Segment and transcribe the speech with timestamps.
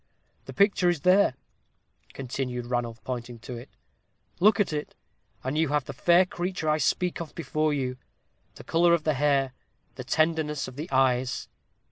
[0.45, 1.35] The picture is there,"
[2.13, 3.69] continued Ranulph, pointing to it:
[4.39, 4.95] "look at it,
[5.43, 7.97] and you have the fair creature I speak of before you;
[8.55, 9.53] the color of the hair
[9.93, 11.47] the tenderness of the eyes.